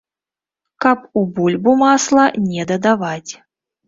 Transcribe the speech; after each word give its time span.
Каб 0.85 1.03
у 1.19 1.21
бульбу 1.35 1.75
масла 1.81 2.23
не 2.47 2.65
дадаваць. 2.73 3.31